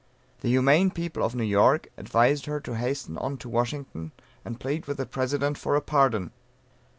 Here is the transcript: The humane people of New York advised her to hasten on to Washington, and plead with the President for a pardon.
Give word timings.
The 0.39 0.49
humane 0.49 0.89
people 0.89 1.21
of 1.21 1.35
New 1.35 1.43
York 1.43 1.91
advised 1.95 2.47
her 2.47 2.59
to 2.61 2.75
hasten 2.75 3.19
on 3.19 3.37
to 3.37 3.47
Washington, 3.47 4.13
and 4.43 4.59
plead 4.59 4.87
with 4.87 4.97
the 4.97 5.05
President 5.05 5.59
for 5.59 5.75
a 5.75 5.81
pardon. 5.81 6.31